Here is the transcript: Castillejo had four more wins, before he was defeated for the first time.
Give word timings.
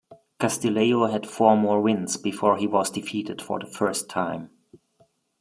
Castillejo 0.39 1.05
had 1.11 1.29
four 1.29 1.55
more 1.55 1.79
wins, 1.79 2.17
before 2.17 2.57
he 2.57 2.65
was 2.65 2.89
defeated 2.89 3.39
for 3.39 3.59
the 3.59 3.67
first 3.67 4.09
time. 4.09 4.49